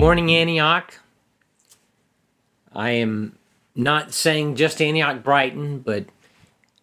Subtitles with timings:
[0.00, 0.98] morning, Antioch.
[2.72, 3.36] I am
[3.74, 6.06] not saying just Antioch Brighton, but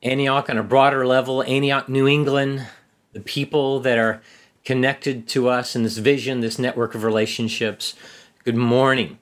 [0.04, 2.68] Antioch on a broader level, Antioch New England,
[3.14, 4.22] the people that are
[4.64, 7.96] connected to us in this vision, this network of relationships.
[8.44, 9.18] Good morning.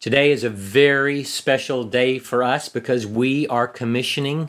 [0.00, 4.48] Today is a very special day for us because we are commissioning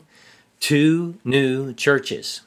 [0.62, 2.40] two new churches.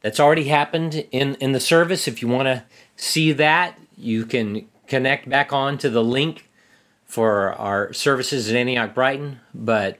[0.00, 2.08] That's already happened in, in the service.
[2.08, 2.64] If you want to
[2.96, 6.48] see that, you can connect back on to the link
[7.04, 9.40] for our services at Antioch Brighton.
[9.54, 9.98] But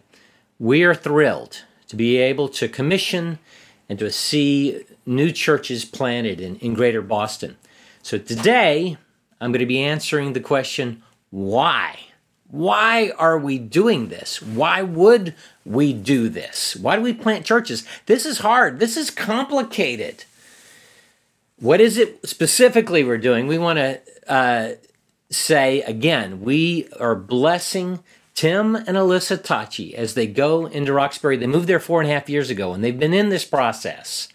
[0.59, 3.39] we are thrilled to be able to commission
[3.89, 7.57] and to see new churches planted in, in greater Boston.
[8.03, 8.97] So today,
[9.41, 11.99] I'm going to be answering the question why?
[12.51, 14.41] Why are we doing this?
[14.41, 15.35] Why would
[15.67, 16.77] we do this?
[16.77, 17.87] Why do we plant churches?
[18.07, 18.81] This is hard.
[18.81, 20.25] This is complicated.
[21.61, 23.47] What is it specifically we're doing?
[23.47, 24.71] We want to uh,
[25.31, 28.01] say again, we are blessing
[28.35, 31.37] Tim and Alyssa Tachi as they go into Roxbury.
[31.37, 34.29] They moved there four and a half years ago, and they've been in this process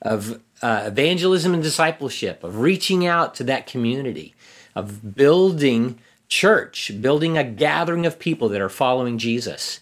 [0.00, 4.34] of uh, evangelism and discipleship, of reaching out to that community,
[4.74, 9.80] of building church, building a gathering of people that are following Jesus.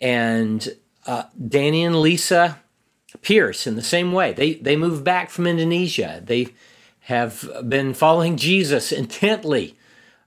[0.00, 2.60] And uh, Danny and Lisa
[3.20, 6.22] Pierce, in the same way, they they moved back from Indonesia.
[6.24, 6.48] They
[7.04, 9.76] have been following Jesus intently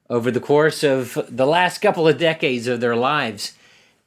[0.10, 3.54] over the course of the last couple of decades of their lives.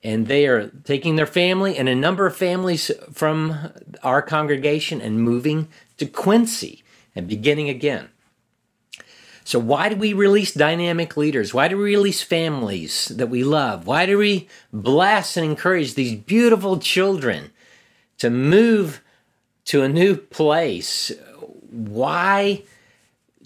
[0.04, 5.20] And they are taking their family and a number of families from our congregation and
[5.20, 6.82] moving to Quincy
[7.14, 8.08] and beginning again.
[9.42, 11.52] So, why do we release dynamic leaders?
[11.52, 13.84] Why do we release families that we love?
[13.86, 17.50] Why do we bless and encourage these beautiful children
[18.18, 19.02] to move
[19.64, 21.10] to a new place?
[21.70, 22.62] Why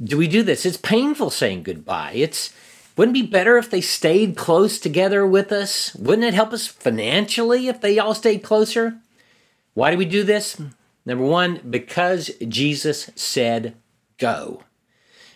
[0.03, 0.67] do we do this?
[0.67, 2.13] It's painful saying goodbye.
[2.15, 2.53] It's
[2.97, 5.95] wouldn't it be better if they stayed close together with us?
[5.97, 8.99] Wouldn't it help us financially if they all stayed closer?
[9.75, 10.61] Why do we do this?
[11.05, 13.75] Number one, because Jesus said
[14.19, 14.63] go.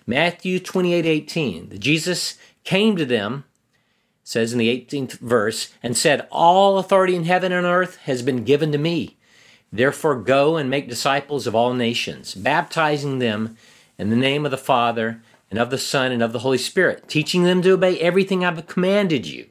[0.07, 1.79] Matthew 28 18.
[1.79, 3.45] Jesus came to them,
[4.25, 8.45] says in the 18th verse, and said, All authority in heaven and earth has been
[8.45, 9.18] given to me.
[9.73, 13.57] Therefore, go and make disciples of all nations, baptizing them
[13.99, 17.09] in the name of the Father, and of the Son, and of the Holy Spirit,
[17.09, 19.47] teaching them to obey everything I've commanded you.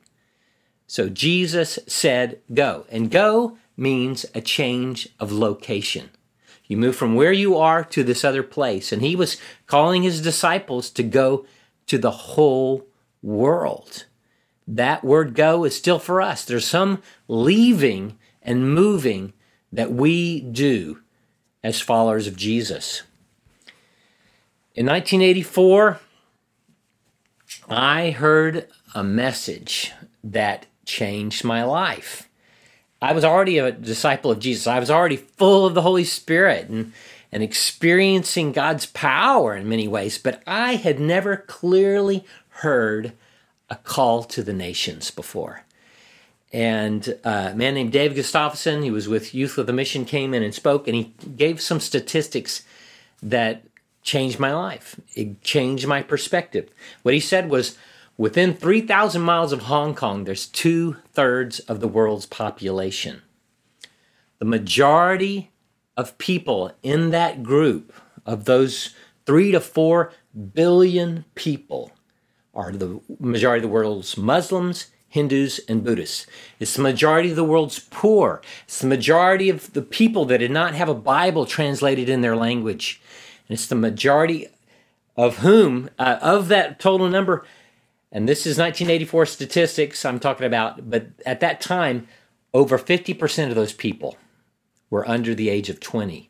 [0.88, 2.86] So Jesus said, Go.
[2.90, 6.10] And go means a change of location.
[6.66, 8.92] You move from where you are to this other place.
[8.92, 11.46] And he was calling his disciples to go
[11.88, 12.88] to the whole
[13.22, 14.06] world.
[14.68, 16.44] That word go is still for us.
[16.44, 19.34] There's some leaving and moving
[19.72, 21.00] that we do
[21.64, 23.04] as followers of Jesus.
[24.76, 26.00] In 1984,
[27.70, 29.92] I heard a message
[30.24, 32.30] that changed my life.
[33.02, 34.68] I was already a disciple of Jesus.
[34.68, 36.94] I was already full of the Holy Spirit and,
[37.32, 43.14] and experiencing God's power in many ways, but I had never clearly heard
[43.70, 45.64] a call to the nations before.
[46.54, 50.34] And uh, a man named Dave Gustafson, he was with Youth with a Mission, came
[50.34, 52.64] in and spoke, and he gave some statistics
[53.22, 53.64] that
[54.02, 55.00] changed my life.
[55.14, 56.70] It changed my perspective.
[57.04, 57.78] What he said was
[58.18, 63.22] within 3,000 miles of Hong Kong, there's two thirds of the world's population.
[64.40, 65.52] The majority
[65.98, 67.94] of people in that group,
[68.26, 70.14] of those three to four
[70.54, 71.92] billion people,
[72.54, 76.28] are the majority of the world's Muslims, Hindus, and Buddhists.
[76.60, 78.42] It's the majority of the world's poor.
[78.66, 82.36] It's the majority of the people that did not have a Bible translated in their
[82.36, 83.02] language.
[83.48, 84.48] And it's the majority
[85.16, 87.46] of whom, uh, of that total number,
[88.12, 92.08] and this is 1984 statistics I'm talking about, but at that time,
[92.54, 94.18] over 50% of those people
[94.90, 96.30] were under the age of 20.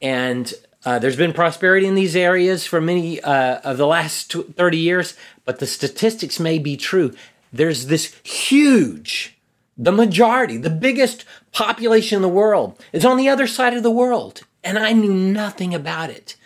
[0.00, 0.52] And
[0.84, 5.16] uh, there's been prosperity in these areas for many uh, of the last 30 years,
[5.44, 7.12] but the statistics may be true.
[7.52, 9.38] There's this huge,
[9.76, 13.90] the majority, the biggest population in the world is on the other side of the
[13.90, 16.36] world and I knew nothing about it.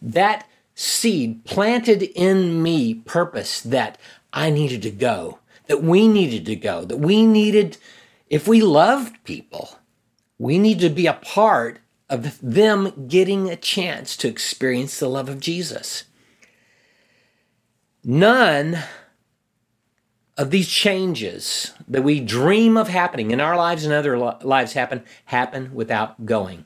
[0.00, 3.98] That seed planted in me purpose that
[4.32, 7.76] I needed to go, that we needed to go, that we needed,
[8.30, 9.78] if we loved people,
[10.38, 11.80] we need to be a part
[12.10, 16.04] of them getting a chance to experience the love of Jesus.
[18.04, 18.78] None
[20.36, 25.02] of these changes that we dream of happening in our lives and other lives happen
[25.26, 26.64] happen without going.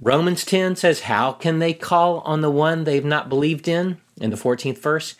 [0.00, 3.98] Romans 10 says, How can they call on the one they've not believed in?
[4.20, 5.14] In the 14th verse.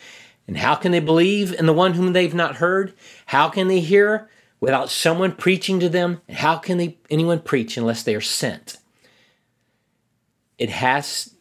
[0.49, 2.95] And how can they believe in the one whom they've not heard?
[3.27, 4.29] How can they hear
[4.59, 6.23] without someone preaching to them?
[6.31, 8.80] How can they, anyone preach unless they are sent?
[10.61, 11.35] It has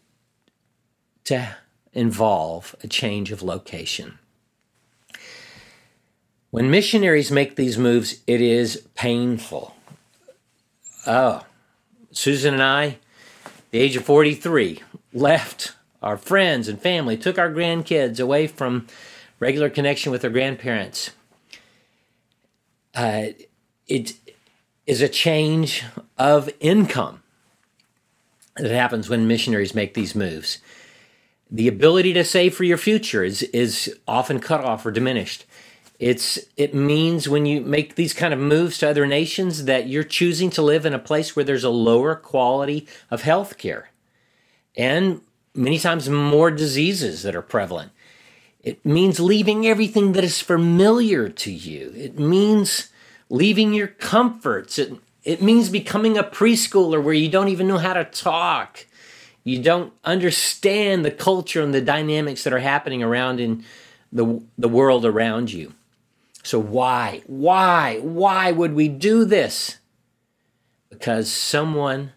[1.26, 1.58] to
[1.92, 4.18] involve a change of location.
[6.52, 9.76] When missionaries make these moves, it is painful.
[11.06, 11.46] Oh,
[12.12, 13.00] Susan and I,
[13.72, 14.82] the age of 43,
[15.12, 18.88] left our friends and family, took our grandkids away from
[19.38, 21.12] regular connection with their grandparents.
[22.96, 23.28] Uh,
[23.86, 24.14] it
[24.88, 25.84] is a change
[26.18, 27.22] of income
[28.60, 30.60] that happens when missionaries make these moves.
[31.50, 35.46] The ability to save for your future is, is often cut off or diminished.
[35.98, 40.04] It's it means when you make these kind of moves to other nations that you're
[40.04, 43.90] choosing to live in a place where there's a lower quality of health care.
[44.78, 45.22] And
[45.54, 47.92] many times more diseases that are prevalent.
[48.64, 51.92] It means leaving everything that is familiar to you.
[51.96, 52.90] It means
[53.30, 54.80] leaving your comforts.
[54.80, 54.94] It,
[55.30, 58.88] it means becoming a preschooler where you don't even know how to talk.
[59.44, 63.64] You don't understand the culture and the dynamics that are happening around in
[64.12, 65.74] the, the world around you.
[66.42, 67.22] So, why?
[67.28, 68.00] Why?
[68.02, 69.78] Why would we do this?
[70.90, 72.14] Because someone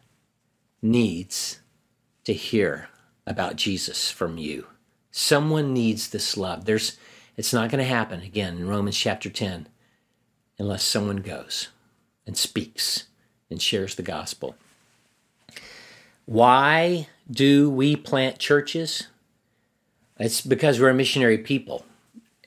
[0.81, 1.61] needs
[2.25, 2.89] to hear
[3.27, 4.69] about Jesus from you.
[5.11, 6.65] Someone needs this love.
[6.65, 6.97] There's
[7.37, 9.69] it's not going to happen again in Romans chapter 10
[10.59, 11.69] unless someone goes
[12.33, 13.05] and speaks
[13.51, 14.57] and shares the gospel.
[16.25, 19.09] Why do we plant churches?
[20.19, 21.85] It's because we're a missionary people.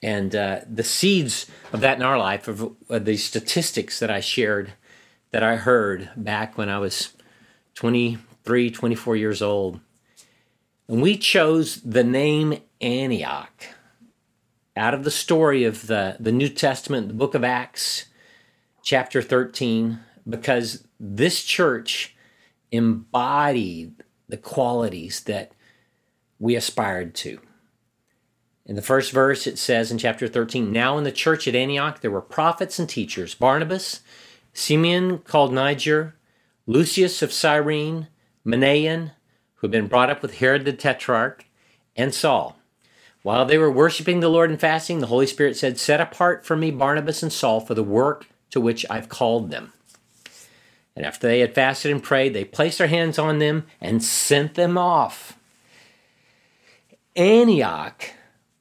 [0.02, 4.22] And uh, the seeds of that in our life, of, of the statistics that I
[4.22, 4.74] shared,
[5.30, 7.14] that I heard back when I was
[7.76, 9.80] 23, 24 years old,
[10.88, 13.68] and we chose the name Antioch
[14.76, 18.06] out of the story of the, the New Testament, the book of Acts,
[18.86, 20.00] chapter 13,
[20.30, 22.16] because this church
[22.72, 25.52] embodied the qualities that
[26.40, 27.40] we aspired to.
[28.66, 32.02] In the first verse, it says in chapter 13 Now in the church at Antioch
[32.02, 34.02] there were prophets and teachers Barnabas,
[34.54, 36.16] Simeon called Niger,
[36.68, 38.08] Lucius of Cyrene,
[38.46, 39.12] Manaen,
[39.56, 41.46] who had been brought up with Herod the Tetrarch,
[41.96, 42.58] and Saul.
[43.24, 46.56] While they were worshiping the Lord and fasting, the Holy Spirit said, Set apart for
[46.56, 49.74] me Barnabas and Saul for the work to which I've called them.
[50.96, 54.56] And after they had fasted and prayed, they placed their hands on them and sent
[54.56, 55.38] them off.
[57.16, 58.12] Antioch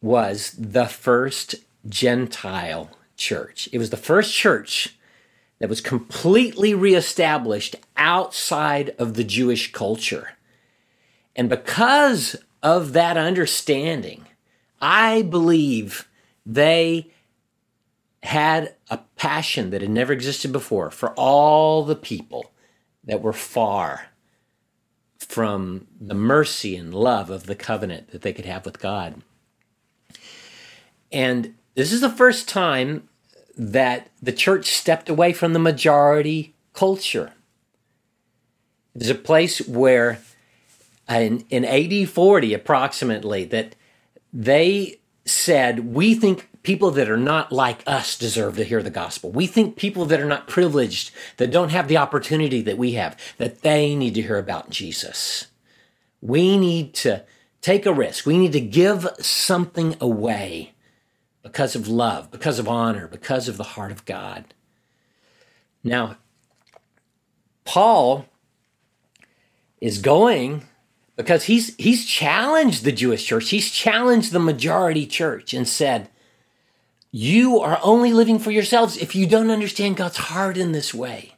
[0.01, 1.55] was the first
[1.89, 3.69] Gentile church.
[3.73, 4.97] It was the first church
[5.59, 10.31] that was completely reestablished outside of the Jewish culture.
[11.37, 14.27] And because of that understanding,
[14.81, 16.09] I believe
[16.45, 17.13] they
[18.25, 22.53] had a passion that had never existed before for all the people
[23.05, 24.07] that were far
[25.19, 29.23] from the mercy and love of the covenant that they could have with God.
[31.13, 33.09] And this is the first time
[33.59, 37.33] that the church stepped away from the majority culture.
[38.95, 40.21] There's a place where
[41.11, 43.77] in, in AD 40 approximately that
[44.33, 49.31] they said, we think people that are not like us deserve to hear the gospel.
[49.31, 53.19] We think people that are not privileged, that don't have the opportunity that we have,
[53.39, 55.47] that they need to hear about Jesus.
[56.21, 57.25] We need to
[57.61, 58.27] take a risk.
[58.27, 60.73] We need to give something away
[61.43, 64.55] because of love, because of honor, because of the heart of God.
[65.83, 66.17] Now,
[67.65, 68.27] Paul
[69.81, 70.65] is going
[71.17, 73.51] because he's he's challenged the Jewish church.
[73.51, 76.09] He's challenged the majority church and said,
[77.11, 81.35] "You are only living for yourselves if you don't understand God's heart in this way."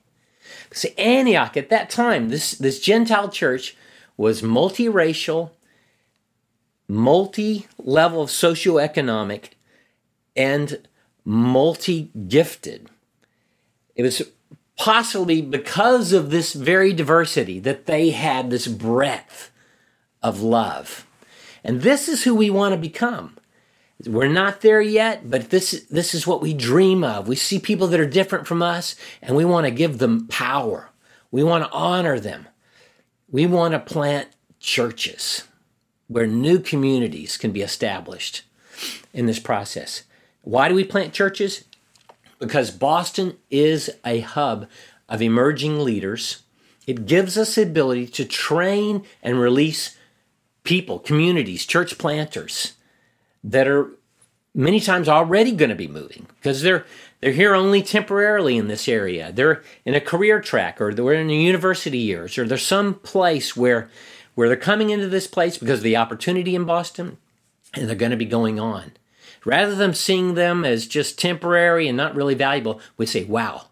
[0.72, 3.76] See, Antioch at that time, this this Gentile church
[4.16, 5.50] was multiracial,
[6.88, 9.50] multi-level of socioeconomic,
[10.34, 10.86] and
[11.24, 12.88] multi gifted.
[13.94, 14.22] It was
[14.78, 19.50] possibly because of this very diversity that they had this breadth
[20.26, 21.06] of love.
[21.62, 23.36] And this is who we want to become.
[24.04, 27.28] We're not there yet, but this, this is what we dream of.
[27.28, 30.90] We see people that are different from us and we want to give them power.
[31.30, 32.48] We want to honor them.
[33.30, 34.28] We want to plant
[34.58, 35.44] churches
[36.08, 38.42] where new communities can be established
[39.12, 40.02] in this process.
[40.42, 41.64] Why do we plant churches?
[42.38, 44.68] Because Boston is a hub
[45.08, 46.42] of emerging leaders
[46.86, 49.95] It gives us the ability to train and release
[50.66, 52.74] people, communities, church planters
[53.42, 53.90] that are
[54.54, 56.84] many times already going to be moving because they're
[57.20, 59.32] they're here only temporarily in this area.
[59.32, 63.56] They're in a career track or they're in the university years or there's some place
[63.56, 63.88] where
[64.34, 67.16] where they're coming into this place because of the opportunity in Boston
[67.74, 68.92] and they're going to be going on.
[69.44, 73.66] Rather than seeing them as just temporary and not really valuable, we say, wow,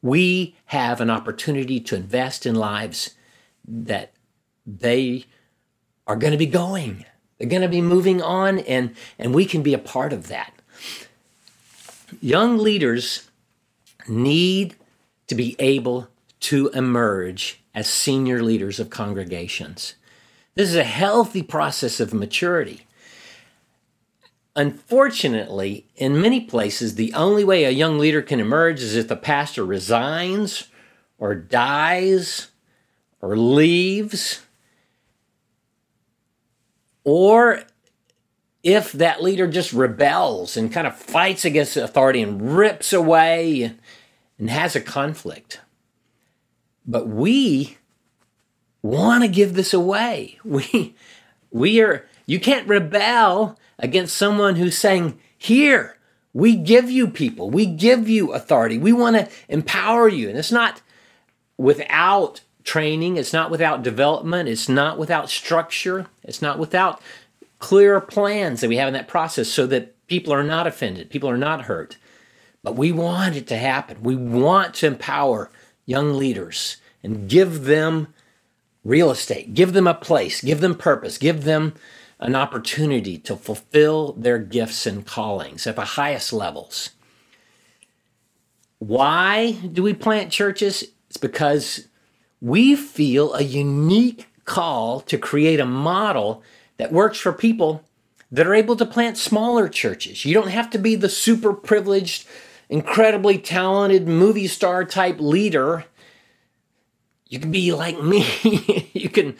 [0.00, 3.14] we have an opportunity to invest in lives
[3.66, 4.12] that
[4.66, 5.26] they
[6.08, 7.04] are going to be going.
[7.36, 10.52] They're going to be moving on, and, and we can be a part of that.
[12.20, 13.28] Young leaders
[14.08, 14.74] need
[15.28, 16.08] to be able
[16.40, 19.94] to emerge as senior leaders of congregations.
[20.54, 22.86] This is a healthy process of maturity.
[24.56, 29.14] Unfortunately, in many places, the only way a young leader can emerge is if the
[29.14, 30.68] pastor resigns
[31.18, 32.48] or dies
[33.20, 34.40] or leaves,
[37.08, 37.62] or
[38.62, 43.74] if that leader just rebels and kind of fights against the authority and rips away
[44.38, 45.62] and has a conflict.
[46.86, 47.78] But we
[48.82, 50.38] want to give this away.
[50.44, 50.94] We
[51.50, 55.96] we are you can't rebel against someone who's saying, Here,
[56.34, 60.28] we give you people, we give you authority, we want to empower you.
[60.28, 60.82] And it's not
[61.56, 67.00] without training, it's not without development, it's not without structure, it's not without
[67.58, 71.30] clear plans that we have in that process so that people are not offended, people
[71.30, 71.96] are not hurt.
[72.62, 74.02] But we want it to happen.
[74.02, 75.50] We want to empower
[75.86, 78.08] young leaders and give them
[78.84, 81.72] real estate, give them a place, give them purpose, give them
[82.20, 86.90] an opportunity to fulfill their gifts and callings at the highest levels.
[88.78, 90.84] Why do we plant churches?
[91.08, 91.87] It's because
[92.40, 96.42] we feel a unique call to create a model
[96.76, 97.84] that works for people
[98.30, 100.24] that are able to plant smaller churches.
[100.24, 102.26] You don't have to be the super privileged,
[102.68, 105.84] incredibly talented movie star type leader.
[107.26, 108.90] You can be like me.
[108.92, 109.36] you can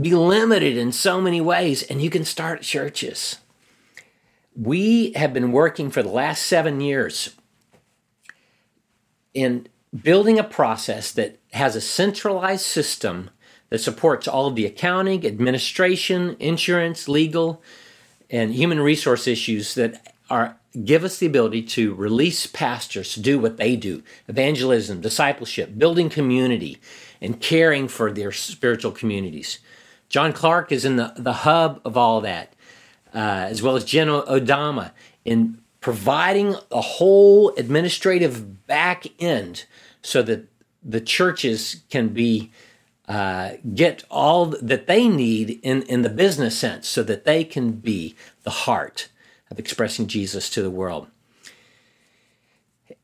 [0.00, 3.38] be limited in so many ways, and you can start churches.
[4.56, 7.34] We have been working for the last seven years
[9.32, 9.68] in
[10.02, 13.30] building a process that has a centralized system
[13.70, 17.62] that supports all of the accounting, administration, insurance, legal,
[18.30, 23.38] and human resource issues that are give us the ability to release pastors to do
[23.38, 24.02] what they do.
[24.26, 26.78] Evangelism discipleship building community
[27.20, 29.60] and caring for their spiritual communities.
[30.08, 32.54] John Clark is in the, the hub of all that,
[33.14, 34.90] uh, as well as Jen Odama
[35.24, 39.66] in providing a whole administrative back end
[40.00, 40.48] so that
[40.82, 42.50] the churches can be
[43.06, 47.72] uh, get all that they need in, in the business sense so that they can
[47.72, 49.08] be the heart
[49.50, 51.06] of expressing Jesus to the world.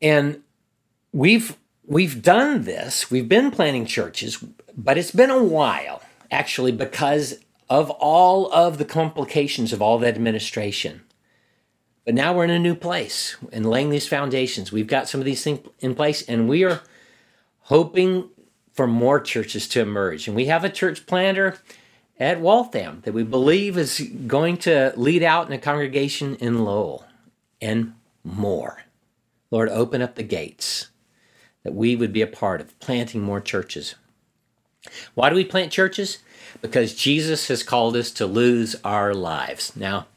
[0.01, 0.41] And
[1.13, 4.43] we've we've done this, we've been planning churches,
[4.75, 10.07] but it's been a while actually because of all of the complications of all the
[10.07, 11.01] administration.
[12.05, 14.71] But now we're in a new place and laying these foundations.
[14.71, 16.81] We've got some of these things in place, and we are
[17.61, 18.29] hoping
[18.73, 20.27] for more churches to emerge.
[20.27, 21.57] And we have a church planter
[22.19, 27.05] at Waltham that we believe is going to lead out in a congregation in Lowell
[27.61, 27.93] and
[28.23, 28.83] more.
[29.51, 30.87] Lord, open up the gates
[31.63, 33.95] that we would be a part of planting more churches.
[35.13, 36.19] Why do we plant churches?
[36.61, 39.75] Because Jesus has called us to lose our lives.
[39.75, 40.07] Now,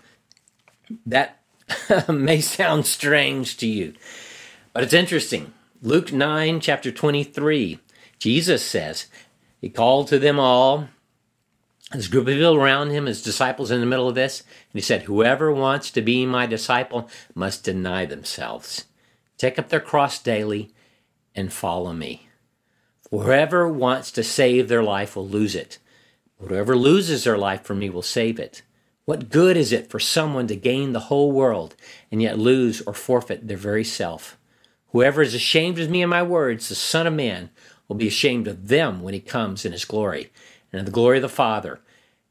[1.05, 1.41] that
[2.09, 3.95] may sound strange to you,
[4.73, 5.53] but it's interesting.
[5.83, 7.79] Luke 9, chapter 23,
[8.19, 9.07] Jesus says,
[9.61, 10.89] He called to them all,
[11.93, 14.81] this group of people around him, his disciples in the middle of this, and he
[14.81, 18.87] said, Whoever wants to be my disciple must deny themselves,
[19.37, 20.73] take up their cross daily,
[21.35, 22.29] and follow me.
[23.11, 25.79] Whoever wants to save their life will lose it.
[26.39, 28.63] Whoever loses their life for me will save it.
[29.05, 31.77] What good is it for someone to gain the whole world
[32.11, 34.39] and yet lose or forfeit their very self?
[34.93, 37.51] Whoever is ashamed of me and my words, the Son of Man,
[37.87, 40.33] will be ashamed of them when he comes in his glory,
[40.73, 41.81] and in the glory of the Father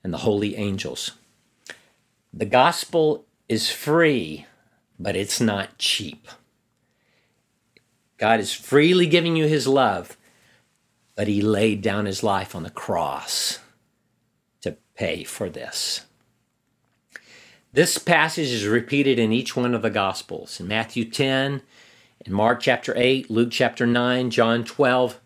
[0.03, 1.12] and the holy angels.
[2.34, 4.48] The gospel is free,
[4.98, 6.27] but it's not cheap.
[8.18, 10.18] God is freely giving you his love,
[11.15, 13.60] but he laid down his life on the cross
[14.62, 16.06] to pay for this.
[17.74, 21.63] This passage is repeated in each one of the Gospels in Matthew 10,
[22.24, 25.20] in Mark chapter 8, Luke chapter 9, John 12.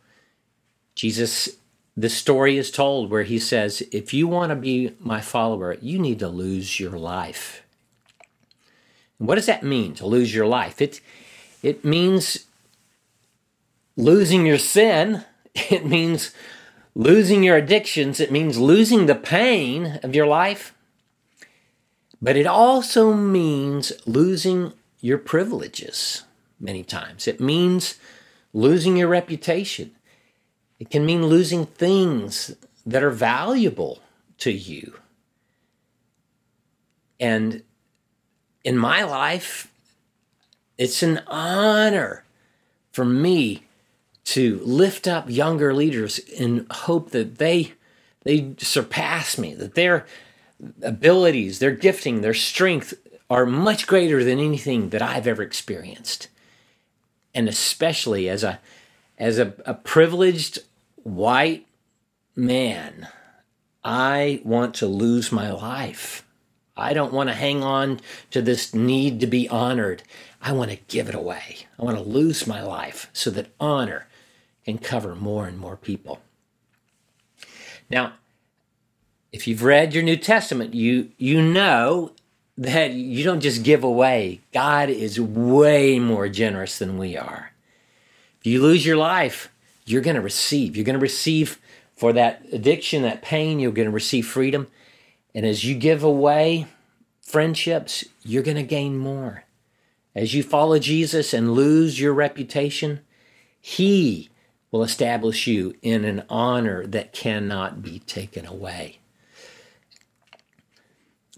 [0.96, 1.58] Jesus
[1.98, 6.00] this story is told where he says, If you want to be my follower, you
[6.00, 7.64] need to lose your life.
[9.18, 10.82] what does that mean to lose your life?
[10.82, 11.02] It,
[11.62, 12.46] it means
[13.98, 16.32] losing your sin, it means
[16.96, 20.74] losing your addictions, it means losing the pain of your life.
[22.22, 26.24] But it also means losing your privileges
[26.60, 27.28] many times.
[27.28, 28.00] It means
[28.54, 29.92] losing your reputation.
[30.80, 32.56] It can mean losing things
[32.86, 34.00] that are valuable
[34.40, 35.00] to you.
[37.20, 37.64] And
[38.64, 39.72] in my life,
[40.78, 42.24] it's an honor
[42.92, 43.64] for me
[44.26, 47.74] to lift up younger leaders in hope that they
[48.24, 50.06] they surpass me, that their
[50.82, 52.94] abilities, their gifting, their strength
[53.30, 56.28] are much greater than anything that I've ever experienced.
[57.34, 58.60] And especially as a
[59.18, 60.60] as a, a privileged
[61.04, 61.66] white
[62.36, 63.08] man,
[63.84, 66.24] I want to lose my life.
[66.76, 68.00] I don't want to hang on
[68.30, 70.04] to this need to be honored.
[70.42, 71.58] I want to give it away.
[71.80, 74.08] I want to lose my life so that honor
[74.66, 76.20] can cover more and more people.
[77.90, 78.14] Now,
[79.38, 82.12] if you've read your New Testament, you you know
[82.58, 84.42] that you don't just give away.
[84.52, 87.52] God is way more generous than we are.
[88.40, 89.52] If you lose your life,
[89.86, 90.76] you're going to receive.
[90.76, 91.60] You're going to receive
[91.96, 94.70] for that addiction, that pain, you're going to receive freedom.
[95.36, 96.66] And as you give away
[97.22, 99.44] friendships, you're going to gain more.
[100.16, 103.02] As you follow Jesus and lose your reputation,
[103.62, 104.32] He
[104.72, 108.98] will establish you in an honor that cannot be taken away.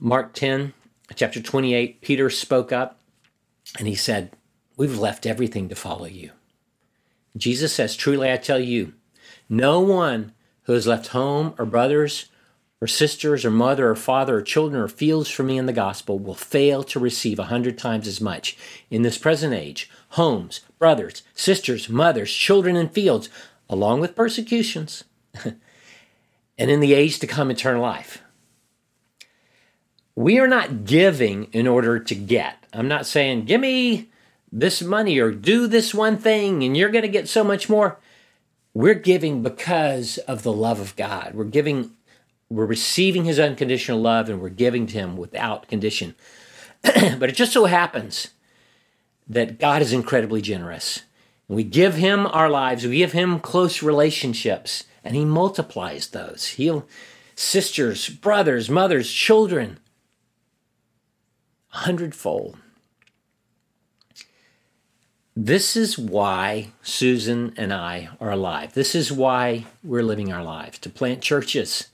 [0.01, 0.73] Mark 10,
[1.13, 3.01] chapter 28, Peter spoke up
[3.77, 4.31] and he said,
[4.77, 6.31] We've left everything to follow you.
[7.35, 8.93] Jesus says, Truly I tell you,
[9.49, 10.31] no one
[10.63, 12.29] who has left home or brothers
[12.79, 16.17] or sisters or mother or father or children or fields for me in the gospel
[16.17, 18.57] will fail to receive a hundred times as much
[18.89, 23.27] in this present age homes, brothers, sisters, mothers, children, and fields,
[23.69, 25.03] along with persecutions,
[25.43, 28.21] and in the age to come, eternal life.
[30.19, 32.65] We are not giving in order to get.
[32.73, 34.09] I'm not saying, give me
[34.51, 37.97] this money or do this one thing and you're going to get so much more.
[38.73, 41.35] We're giving because of the love of God.
[41.35, 41.91] We're giving,
[42.49, 46.15] we're receiving His unconditional love and we're giving to Him without condition.
[46.81, 48.31] but it just so happens
[49.25, 51.03] that God is incredibly generous.
[51.47, 56.47] And we give Him our lives, we give Him close relationships, and He multiplies those.
[56.47, 56.85] He'll,
[57.35, 59.79] sisters, brothers, mothers, children,
[61.69, 62.57] hundredfold.
[65.35, 68.73] This is why Susan and I are alive.
[68.73, 71.87] This is why we're living our lives to plant churches,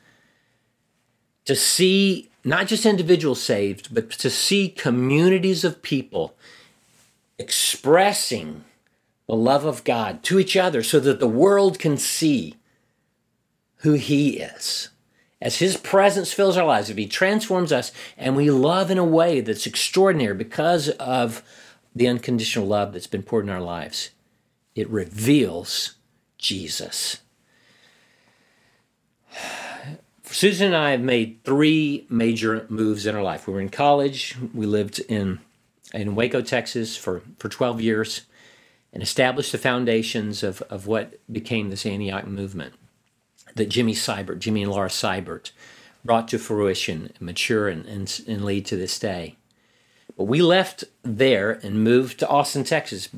[1.45, 6.35] to see not just individuals saved, but to see communities of people
[7.37, 8.63] expressing
[9.27, 12.55] the love of God to each other so that the world can see
[13.77, 14.89] who He is.
[15.41, 19.05] As His presence fills our lives, if He transforms us and we love in a
[19.05, 21.43] way that's extraordinary because of
[21.95, 24.09] the unconditional love that's been poured in our lives.
[24.75, 25.95] It reveals
[26.37, 27.21] Jesus.
[30.23, 33.47] Susan and I have made three major moves in our life.
[33.47, 34.35] We were in college.
[34.53, 35.39] We lived in
[35.93, 38.21] in Waco, Texas for, for 12 years
[38.91, 42.73] and established the foundations of, of what became this Antioch movement
[43.55, 45.51] that Jimmy Seibert, Jimmy and Laura Seibert,
[46.03, 49.35] brought to fruition, mature, and, and, and lead to this day.
[50.17, 53.09] But we left there and moved to Austin, Texas.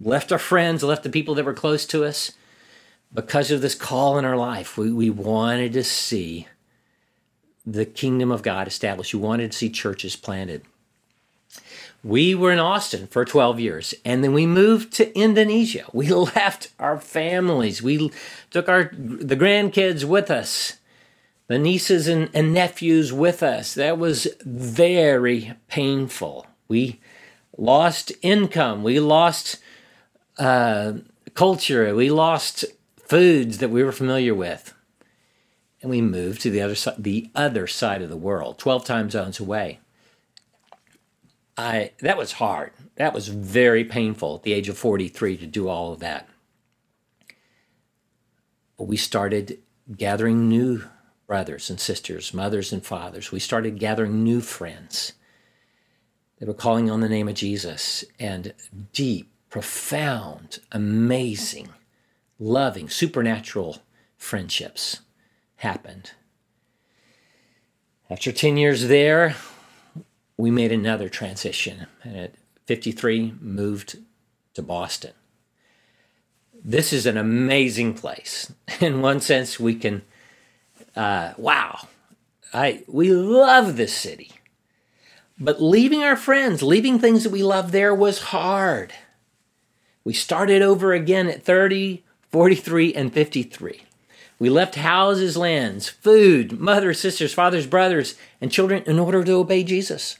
[0.00, 2.32] Left our friends, left the people that were close to us
[3.12, 4.76] because of this call in our life.
[4.76, 6.48] We, we wanted to see
[7.64, 9.14] the kingdom of God established.
[9.14, 10.62] We wanted to see churches planted.
[12.04, 15.86] We were in Austin for 12 years and then we moved to Indonesia.
[15.92, 17.82] We left our families.
[17.82, 18.12] We
[18.50, 20.74] took our the grandkids with us
[21.46, 23.74] the nieces and, and nephews with us.
[23.74, 26.46] That was very painful.
[26.68, 27.00] We
[27.56, 28.82] lost income.
[28.82, 29.58] We lost
[30.38, 30.94] uh,
[31.34, 31.94] culture.
[31.94, 32.64] We lost
[32.96, 34.72] foods that we were familiar with.
[35.82, 39.38] And we moved to the other the other side of the world, 12 time zones
[39.38, 39.80] away.
[41.56, 42.72] I that was hard.
[42.96, 46.28] That was very painful at the age of 43 to do all of that.
[48.76, 49.58] But we started
[49.96, 50.84] gathering new
[51.26, 53.32] brothers and sisters, mothers and fathers.
[53.32, 55.12] We started gathering new friends.
[56.38, 58.52] They were calling on the name of Jesus and
[58.92, 61.68] deep, profound, amazing,
[62.38, 63.78] loving, supernatural
[64.16, 65.00] friendships
[65.56, 66.12] happened.
[68.10, 69.36] After 10 years there,
[70.36, 71.86] we made another transition.
[72.02, 72.34] And at
[72.66, 73.98] 53, moved
[74.54, 75.12] to Boston.
[76.64, 78.52] This is an amazing place.
[78.80, 80.02] In one sense, we can,
[80.96, 81.88] uh, wow,
[82.52, 84.32] I, we love this city.
[85.38, 88.94] But leaving our friends, leaving things that we love there was hard.
[90.04, 93.82] We started over again at 30, 43, and 53.
[94.38, 99.64] We left houses, lands, food, mothers, sisters, fathers, brothers, and children in order to obey
[99.64, 100.18] Jesus.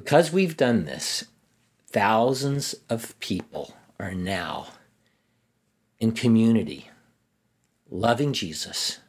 [0.00, 1.26] Because we've done this,
[1.86, 4.68] thousands of people are now
[5.98, 6.88] in community,
[7.90, 9.00] loving Jesus,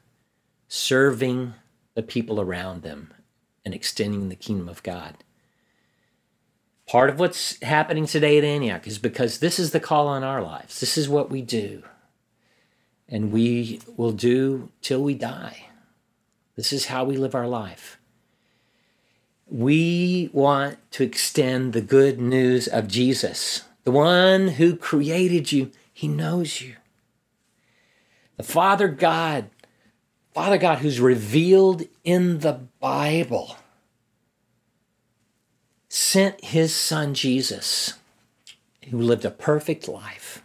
[0.68, 1.54] serving
[1.96, 3.14] the people around them,
[3.64, 5.16] and extending the kingdom of God.
[6.90, 10.42] Part of what's happening today at Antioch is because this is the call on our
[10.42, 10.82] lives.
[10.82, 11.84] This is what we do.
[13.08, 15.68] And we will do till we die.
[16.58, 17.98] This is how we live our life.
[19.52, 25.72] We want to extend the good news of Jesus, the one who created you.
[25.94, 26.78] He knows you.
[28.38, 29.50] The Father God,
[30.34, 33.58] Father God who's revealed in the Bible
[35.90, 37.96] sent his son Jesus,
[38.90, 40.44] who lived a perfect life.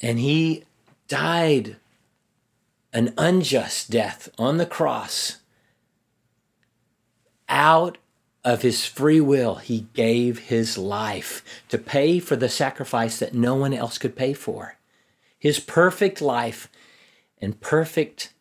[0.00, 0.62] And he
[1.08, 1.76] died
[2.92, 5.38] an unjust death on the cross.
[7.48, 7.98] Out
[8.44, 13.54] of his free will, he gave his life to pay for the sacrifice that no
[13.54, 14.76] one else could pay for.
[15.38, 16.68] His perfect life
[17.40, 18.32] and perfect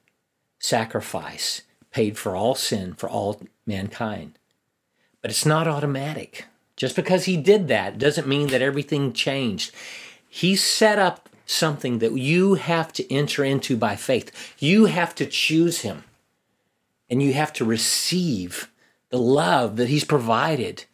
[0.59, 4.37] sacrifice paid for all sin, for all mankind.
[5.21, 6.45] But it's not automatic.
[6.75, 9.73] Just because he did that doesn't mean that everything changed.
[10.27, 14.53] He set up something that you have to enter into by faith.
[14.59, 16.03] You have to choose him.
[17.09, 18.69] And you have to receive
[19.09, 20.85] the love that he's provided.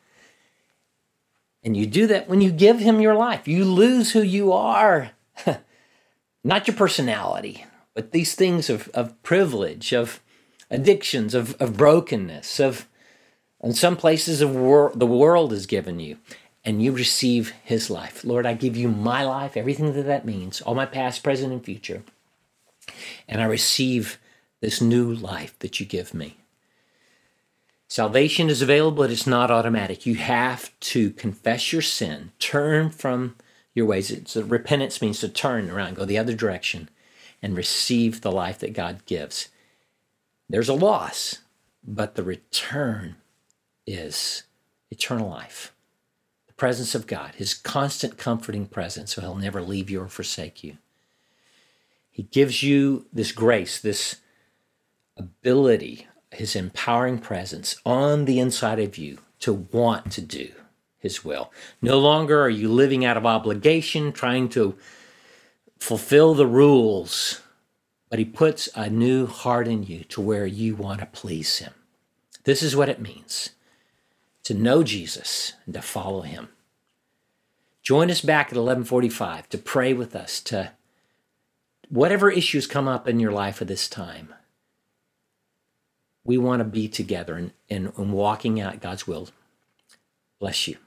[1.63, 3.47] And you do that when you give him your life.
[3.47, 5.12] You lose who you are,
[6.43, 10.21] not your personality, but these things of, of privilege, of
[10.69, 12.88] addictions, of, of brokenness, of
[13.63, 16.17] in some places of wor- the world is given you,
[16.65, 18.24] and you receive His life.
[18.24, 21.63] Lord, I give you my life, everything that that means, all my past, present, and
[21.63, 22.04] future,
[23.28, 24.19] and I receive
[24.62, 26.38] this new life that you give me.
[27.91, 30.06] Salvation is available, but it's not automatic.
[30.06, 33.36] You have to confess your sin, turn from
[33.73, 34.10] your ways.
[34.10, 36.88] It's, repentance means to turn around, go the other direction,
[37.41, 39.49] and receive the life that God gives.
[40.47, 41.39] There's a loss,
[41.86, 43.17] but the return
[43.86, 44.43] is
[44.89, 45.73] eternal life,
[46.47, 50.63] the presence of God, His constant comforting presence, so He'll never leave you or forsake
[50.63, 50.77] you.
[52.10, 54.15] He gives you this grace, this
[55.17, 60.52] ability, His empowering presence on the inside of you to want to do
[60.98, 61.52] His will.
[61.82, 64.78] No longer are you living out of obligation, trying to
[65.80, 67.41] fulfill the rules,
[68.10, 71.74] but He puts a new heart in you to where you want to please Him.
[72.44, 73.52] This is what it means
[74.44, 76.50] to know Jesus and to follow him.
[77.84, 80.72] Join us back at 1145 to pray with us to
[81.89, 84.34] whatever issues come up in your life at this time.
[86.24, 89.30] We want to be together and, and, and walking out God's will.
[90.40, 90.78] Bless you.